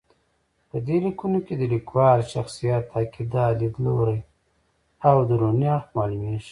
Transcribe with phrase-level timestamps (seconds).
[0.69, 4.19] په دې لیکنو کې د لیکوال شخصیت، عقیده، لید لوری
[5.09, 6.39] او دروني اړخ معلومېږي.